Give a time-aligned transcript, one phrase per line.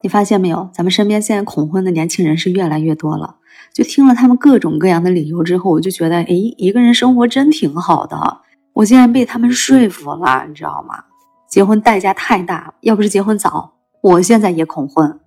[0.00, 0.70] 你发现没有？
[0.72, 3.36] 咱们身边现在恐婚的年轻人是越来越多了。
[3.72, 8.42] 就听了他们各种各样的理由之后，我就觉得，哎，一个人生活真挺好的。
[8.72, 11.04] 我竟然被他们说服了，你知道吗？
[11.48, 15.18] 结婚代价太大，要不是结婚早，我现在也恐婚。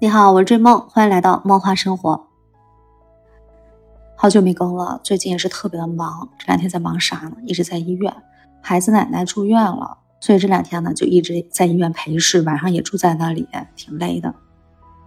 [0.00, 2.26] 你好，我是追梦，欢迎来到梦话生活。
[4.16, 6.28] 好久没更了，最近也是特别的忙。
[6.38, 7.36] 这两天在忙啥呢？
[7.44, 8.12] 一直在医院，
[8.60, 9.98] 孩子奶奶住院了。
[10.20, 13.46] 所以这两天呢，就一直在医院陪侍，晚上也住在那里，
[13.76, 14.34] 挺累的。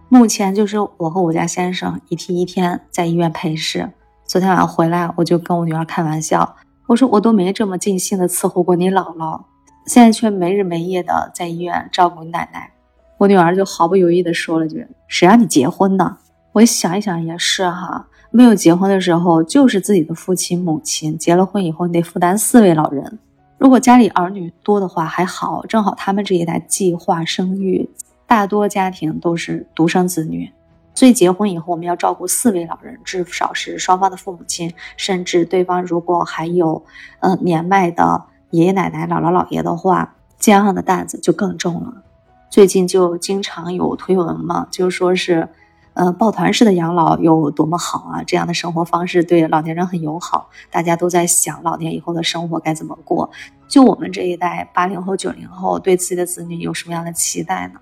[0.08, 3.90] 目前就是我和我家先生一天一天在医院陪侍。
[4.26, 6.56] 昨天晚上回来，我就跟我女儿开玩笑，
[6.86, 9.42] 我说我都没这么尽心的伺候过你姥姥，
[9.86, 12.70] 现在却没日没夜的在医院照顾你奶奶。
[13.18, 16.16] 我女儿就毫不犹豫的说了句：“谁让你结婚呢？”
[16.52, 23.18] 我想一想也是哈，没有结婚的时候就是自己的父亲母亲，结了婚以后你得负担四位老人。
[23.62, 27.88] 如果家里儿女多的话还好，正好他们这一代计划生育，
[28.26, 30.50] 大多家庭都是独生子女，
[30.96, 36.82] 所以结婚以后我们要照顾四位老人，至少是双方的父母亲，甚至对方如果还有
[37.20, 42.02] 呃年迈的爷爷奶奶、姥姥姥爷的话，肩上的担子就更重了。
[42.50, 45.48] 最近就经常有推文嘛，就说是。
[45.94, 48.22] 呃，抱团式的养老有多么好啊！
[48.26, 50.48] 这样的生活方式对老年人很友好。
[50.70, 53.30] 大家都在想老年以后的生活该怎么过。
[53.68, 57.80] 就我们这一代八零后、九零后，对自己的子女有什么样的期待呢？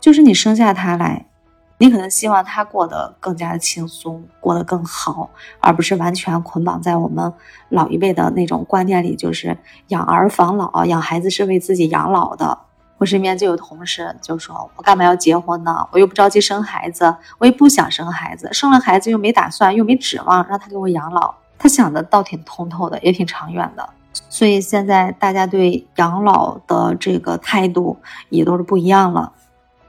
[0.00, 1.26] 就是你生下他来，
[1.78, 7.32] 你可能希望他过得更加的轻松，过得更好，而不是完全捆绑在我们
[7.68, 9.56] 老一辈的那种观念里，就是
[9.88, 12.58] 养儿防老，养孩子是为自己养老的。
[13.02, 15.84] 我身边就有同事就说：“我干嘛要结婚呢？
[15.90, 21.34] 我又不着急生孩子，我也不想生孩子，生了孩子又没打算，又没指望让他给我养老。
[21.58, 23.90] 他想的倒挺通透的，也挺长远的。
[24.28, 29.32] 所以现在大家对养老的这个态度也都是不一样了。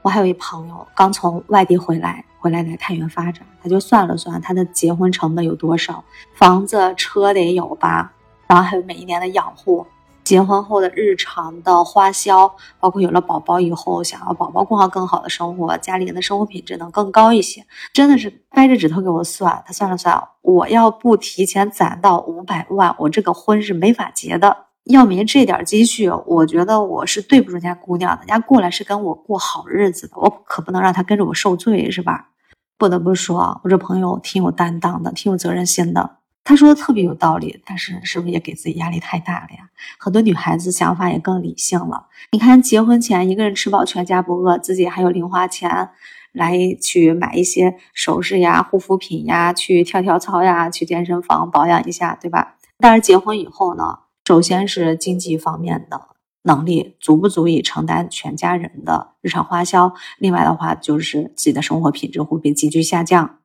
[0.02, 6.02] 我还有一朋友刚从外地回来，回来来太原发展，他就算了算他的结婚成本有多少，
[6.34, 8.12] 房子车得有吧，
[8.48, 9.86] 然后还有每一年的养护。”
[10.24, 19.62] 结婚后的日常的花销，包括有了宝宝以后，想要宝宝过上更好的生活，家里人的生活品质能更高一些，真的是掰着指头给我算。
[19.66, 24.56] 他算了算，我要不提前攒到五百万，我这个婚是没法结的。
[24.84, 28.18] 要没这点积蓄，我觉得我是对不住人家姑娘的。
[28.18, 32.28] 人家过来是跟我过好日子的，我可不能让她跟着我受罪，是吧？
[32.76, 36.18] 不得不说，我这朋友挺有担当的，挺有责任心的。
[36.44, 39.70] 他说的特别有道理，但是是不是也给自己压力太大了呀？
[39.98, 42.06] 很多女孩子想法也更理性了。
[42.32, 45.88] 你看，结婚前一个人吃饱全家不饿，自己还有零花钱
[46.32, 52.56] 来去买一些首饰呀、护肤品呀，去跳跳操呀，去健身房保养一下，对吧？
[52.78, 56.08] 但是结婚以后呢，首先是经济方面的
[56.42, 63.38] 能力足不足以承担全家人的日常花销，另外的话就是自己的生活品质会被急剧下降，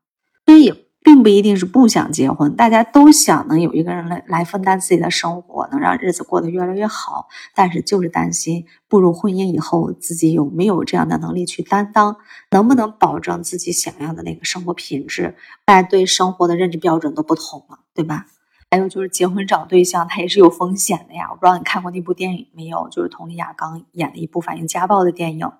[0.45, 0.88] 所以。
[1.01, 7.27] 并不一定是不想结婚，大家都想能有一个人来来分担自己的生活，能让日子过得越来越好。
[7.55, 12.17] 但是就是担心步入婚姻以后，自己有没有这样的能力去担当，
[12.51, 15.35] 能不能保证自己想要的那个生活品质？
[15.65, 18.25] 大家对生活的认知标准都不同了，对吧？
[18.71, 21.27] 还有就是结婚找对象，它也是有风险的呀。
[21.31, 22.87] 我不知道你看过那部电影没有？
[22.89, 25.51] 就是佟丽娅刚演的一部反映家暴的电影。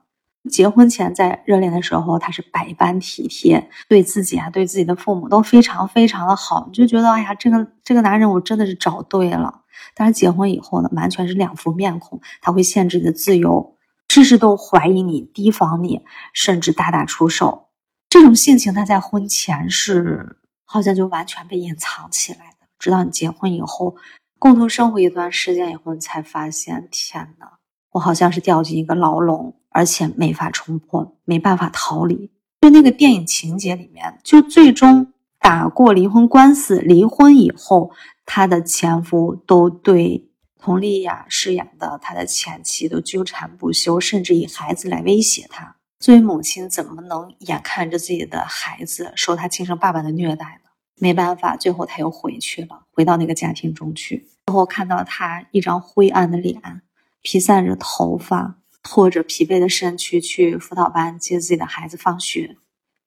[0.50, 9.64] 结婚前在热恋的时候，他是百般体贴，对自己啊，对自己的父母都非常非常的好，你就觉得哎呀，这个这个男人我真的是找对了。
[9.96, 13.76] 但是结婚以后呢，完全是两副面孔，他会限制你的自由，
[14.10, 17.70] 事事都怀疑你、提防你，甚至大打出手。
[18.10, 23.96] 这种性情他在婚前是好像就完全被隐藏起来的，直到你结婚以后，
[24.38, 27.48] 共同生活一段时间以后，你才发现，天呐，
[27.92, 29.56] 我好像是掉进一个牢笼。
[29.72, 32.32] 而且没法冲破，没办法逃离。
[32.62, 37.92] 就那个电影情节里面，就最终打过离婚官司，离婚以后，
[38.26, 40.28] 他的前夫都对
[40.60, 45.76] 佟丽娅饰演的他的前妻都纠缠不休，甚至以孩子来威胁他。
[46.00, 50.72] 作为母亲，怎么能眼看着自己的孩子受他亲生爸爸的虐待呢？
[51.00, 54.28] 没办法，最后他又回去了，回到那个家庭中去。
[54.48, 56.81] 最后看到他一张灰暗的脸，
[57.21, 58.56] 披散着头发。
[58.81, 62.56] 拖着疲惫的身躯去辅导班接自己的孩子放学，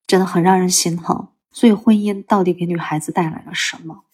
[0.06, 1.28] 真的很让人心疼。
[1.50, 4.04] 所以，婚姻到底给女孩子带来了什么？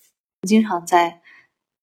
[0.46, 1.20] 经常在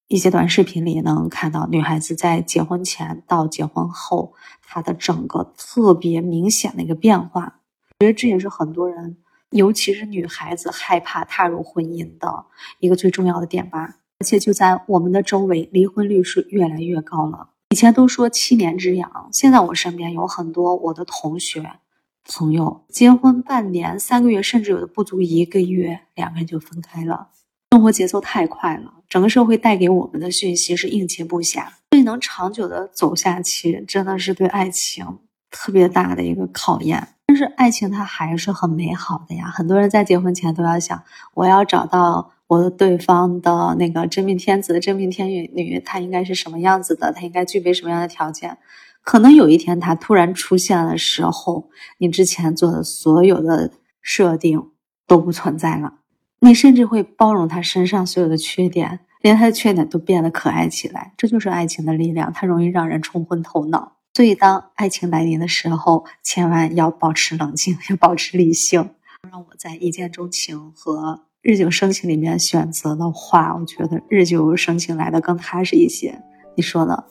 [0.08, 7.60] 一些短视频里能看到女孩子在结婚前到结婚后，她的整个特别明显的一个变化。
[8.00, 9.18] 我觉得这也是很多人，
[9.50, 12.46] 尤其是女孩子害怕踏入婚姻的
[12.80, 13.98] 一个最重要的点吧。
[14.20, 17.50] 而且，就在我们的周围，离婚率是越来越高了。
[17.70, 21.80] 以前都说七年之痒，现在我身边有很多我的同学，
[22.24, 27.30] 朋友，结婚半年、三个月，甚至有的不足一个月，两个人就分开了。
[27.72, 35.20] 生活节奏太快了，整个社会带给我们的讯息是应接不暇，所以能长久的走下去，真的是对爱情
[35.52, 37.15] 特别大的一个考验。
[37.36, 41.04] 但是爱情它还是很美好的呀，很多人在结婚前都要想，
[41.34, 48.58] 我要找到我的对方的那个真命天子、真命天女，他应该是什么样子的，他应该具备什么样的条件。
[49.04, 53.70] 可能有一天他突然出现的时候，你之前做的所有的
[54.02, 54.70] 设定
[55.06, 55.96] 都不存在了，
[56.40, 61.12] 你甚至会包容他身上所有的缺点，连他的缺点都变得可爱起来。
[61.18, 63.95] 这就是爱情的力量，它容易让人冲昏头脑。
[64.16, 68.92] 所以，当爱情来临的时候，千万要保持冷静， 要保持理性。
[69.30, 76.18] 让我在一见钟情和日久生情里面选择的话，我觉得日久生情来的更踏实一些。
[76.56, 77.04] 你说呢？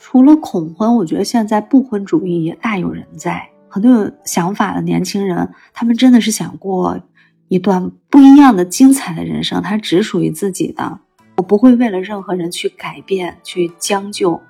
[0.00, 3.48] 除了恐婚，我觉得现在不婚主义也大有人在。
[3.68, 7.00] 很多有想法的年轻人，他们真的是想过
[7.46, 10.98] 一段不一样的精彩的人生，它只属于自己的。
[11.36, 14.40] 我不会为了任何人去改变、去将就，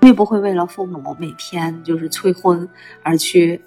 [0.00, 2.68] 我也不会为了父母每天就是催婚
[3.02, 3.60] 而去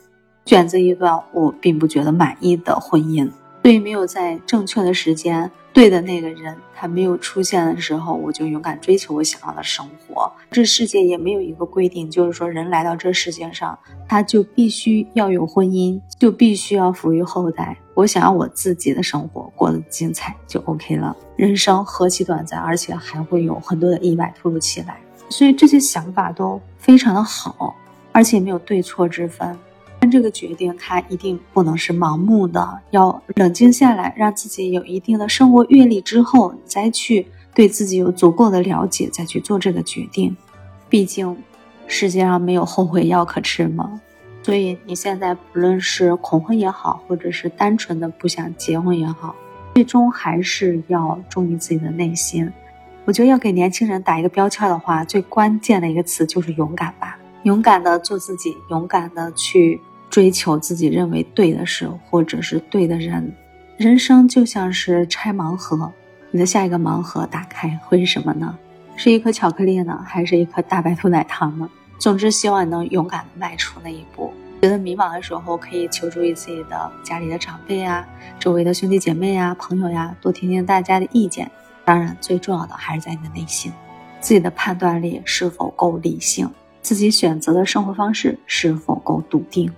[0.45, 3.29] 选择一段我并不觉得满意的婚姻。
[3.61, 5.49] 对于没有在正确的时间。
[5.71, 10.31] 对的那个人，他没有出现的时候，我就勇敢追求我想要的生活。
[10.51, 13.75] 这世界也没有一个规定，就是说人来到这世界上，
[14.07, 17.75] 他就必须要有婚姻，就必须要抚育后代。
[17.95, 21.17] 我想要我自己的生活过得精彩就 OK 了。
[21.35, 25.01] 人生何其短暂，而且还会有很多的意外突如其来，
[25.33, 27.75] 所以这些想法都非常的好，
[28.11, 29.57] 而且没有对错之分。
[29.99, 40.37] 但这个决定，它一定不能是盲目的，要冷静下来，让自己有一定的生活阅历之后，再去对自己有足够的了解，再去做这个决定。
[40.87, 41.35] 毕竟，
[41.87, 43.99] 世界上没有后悔药可吃嘛。
[44.43, 49.33] 所以你现在不论是恐婚也好，或者是单纯的不想结婚也好，
[49.73, 52.51] 最终还是要忠于自己的内心。
[53.05, 59.79] 我觉得要给年轻人打一个标签的话，最关键的一个词就是勇敢吧，勇敢的做自己，勇敢的去。
[60.09, 63.33] 追求自己认为对的事，或者是对的人。
[63.77, 65.91] 人生就像是拆盲盒，
[66.29, 68.55] 你的下一个盲盒打开会是什么呢？
[68.95, 71.67] 是一颗巧克力呢，还是一颗大白兔奶糖呢？
[71.97, 74.31] 总之，希望能勇敢的迈出那一步。
[74.61, 78.07] 觉得迷茫的时候，可以求助于自己的家里的长辈呀，
[78.37, 81.49] 周围的兄弟姐妹呀、朋友呀，多听听大家的意见。
[81.85, 83.71] 当然，最重要的还是在你的内心，
[84.19, 86.49] 自己的判断力是否够理性，
[86.81, 89.71] 自己选择的生活方式是否够笃定。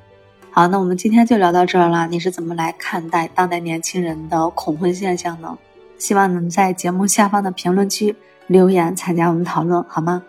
[0.52, 2.08] 好，那我们今天就聊到这儿了。
[2.08, 5.58] 你是怎么来看待当代年轻人的恐婚现象呢？
[5.98, 8.16] 希望能在节目下方的评论区
[8.48, 10.24] 留言参加我们讨论，好吗？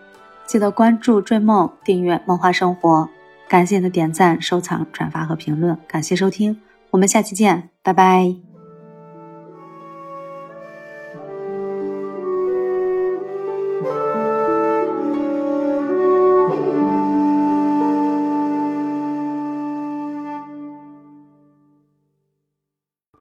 [0.45, 3.09] 记得关注追梦，订阅梦话生活。
[3.47, 6.59] 感谢你的点赞、收藏、转发和评论，感谢收听，
[6.89, 8.46] 我们下期见，拜拜。